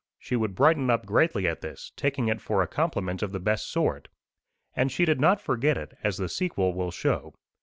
She 0.17 0.35
would 0.35 0.55
brighten 0.55 0.89
up 0.89 1.05
greatly 1.05 1.47
at 1.47 1.61
this, 1.61 1.91
taking 1.95 2.27
it 2.27 2.41
for 2.41 2.63
a 2.63 2.67
compliment 2.67 3.21
of 3.21 3.33
the 3.33 3.39
best 3.39 3.69
sort. 3.71 4.07
And 4.75 4.91
she 4.91 5.05
did 5.05 5.21
not 5.21 5.39
forget 5.39 5.77
it, 5.77 5.95
as 6.03 6.17
the 6.17 6.27
sequel 6.27 6.73
will 6.73 6.89
show. 6.89 7.35